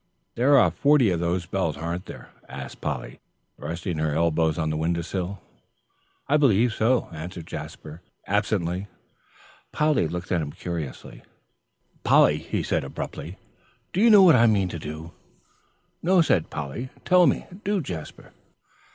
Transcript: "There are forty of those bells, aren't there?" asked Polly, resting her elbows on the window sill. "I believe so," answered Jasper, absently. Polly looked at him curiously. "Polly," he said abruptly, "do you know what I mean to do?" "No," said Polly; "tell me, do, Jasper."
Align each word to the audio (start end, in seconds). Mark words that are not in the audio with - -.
"There 0.33 0.57
are 0.57 0.71
forty 0.71 1.11
of 1.11 1.19
those 1.19 1.45
bells, 1.45 1.77
aren't 1.77 2.07
there?" 2.07 2.29
asked 2.49 2.81
Polly, 2.81 3.19
resting 3.59 3.99
her 3.99 4.15
elbows 4.15 4.57
on 4.57 4.71
the 4.71 4.75
window 4.75 5.03
sill. 5.03 5.39
"I 6.27 6.37
believe 6.37 6.73
so," 6.73 7.07
answered 7.11 7.45
Jasper, 7.45 8.01
absently. 8.25 8.87
Polly 9.71 10.07
looked 10.07 10.31
at 10.31 10.41
him 10.41 10.53
curiously. 10.53 11.21
"Polly," 12.03 12.39
he 12.39 12.63
said 12.63 12.83
abruptly, 12.83 13.37
"do 13.93 14.01
you 14.01 14.09
know 14.09 14.23
what 14.23 14.35
I 14.35 14.47
mean 14.47 14.69
to 14.69 14.79
do?" 14.79 15.11
"No," 16.01 16.23
said 16.23 16.49
Polly; 16.49 16.89
"tell 17.05 17.27
me, 17.27 17.45
do, 17.63 17.79
Jasper." 17.79 18.31